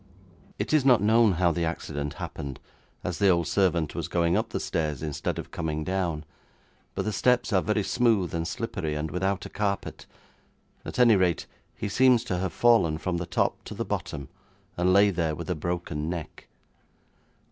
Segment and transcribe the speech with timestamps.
[0.57, 2.59] It is not known how the accident happened,
[3.03, 6.23] as the old servant was going up the stairs instead of coming down,
[6.95, 10.07] but the steps are very smooth and slippery, and without a carpet;
[10.83, 11.45] at any rate,
[11.75, 14.29] he seems to have fallen from the top to the bottom,
[14.75, 16.47] and lay there with a broken neck.